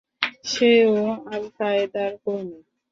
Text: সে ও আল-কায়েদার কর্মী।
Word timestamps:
সে 0.45 0.71
ও 0.93 0.97
আল-কায়েদার 1.33 2.11
কর্মী। 2.23 2.59